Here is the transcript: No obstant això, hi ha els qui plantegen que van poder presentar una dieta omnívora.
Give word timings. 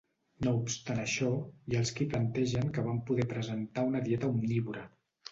No 0.45 0.51
obstant 0.59 1.01
això, 1.01 1.27
hi 1.67 1.75
ha 1.77 1.81
els 1.83 1.91
qui 1.99 2.07
plantegen 2.13 2.71
que 2.77 2.85
van 2.87 3.01
poder 3.09 3.25
presentar 3.35 3.83
una 3.91 4.01
dieta 4.07 4.31
omnívora. 4.37 4.83